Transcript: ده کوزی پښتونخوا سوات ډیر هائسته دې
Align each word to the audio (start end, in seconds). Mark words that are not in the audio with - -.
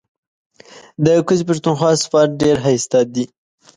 ده 1.03 1.11
کوزی 1.27 1.43
پښتونخوا 1.49 1.91
سوات 2.05 2.29
ډیر 2.41 2.55
هائسته 2.65 2.99
دې 3.13 3.25